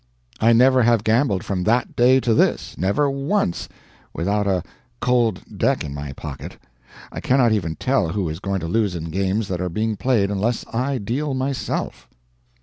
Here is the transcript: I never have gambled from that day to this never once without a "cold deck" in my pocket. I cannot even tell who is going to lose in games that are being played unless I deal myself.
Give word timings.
I 0.39 0.51
never 0.51 0.81
have 0.81 1.03
gambled 1.03 1.43
from 1.43 1.63
that 1.65 1.95
day 1.95 2.19
to 2.21 2.33
this 2.33 2.75
never 2.75 3.07
once 3.07 3.69
without 4.15 4.47
a 4.47 4.63
"cold 4.99 5.43
deck" 5.55 5.83
in 5.83 5.93
my 5.93 6.11
pocket. 6.13 6.57
I 7.11 7.19
cannot 7.19 7.51
even 7.51 7.75
tell 7.75 8.09
who 8.09 8.27
is 8.27 8.39
going 8.39 8.61
to 8.61 8.67
lose 8.67 8.95
in 8.95 9.11
games 9.11 9.47
that 9.49 9.61
are 9.61 9.69
being 9.69 9.95
played 9.97 10.31
unless 10.31 10.65
I 10.73 10.97
deal 10.97 11.35
myself. 11.35 12.09